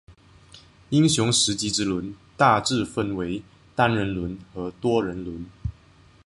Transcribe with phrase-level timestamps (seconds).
[0.89, 3.43] 英雄时机之轮大致分为
[3.75, 5.45] 单人轮和多人轮。